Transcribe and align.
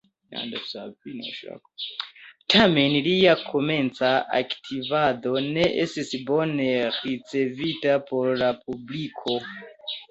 Tamen 2.53 2.95
lia 3.09 3.35
komenca 3.51 4.09
aktivado 4.41 5.37
ne 5.51 5.69
estis 5.85 6.13
bone 6.33 6.67
ricevita 7.05 8.01
por 8.11 8.35
la 8.45 8.51
publiko. 8.67 9.41